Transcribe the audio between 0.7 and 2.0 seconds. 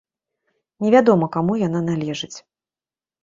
Невядома каму яна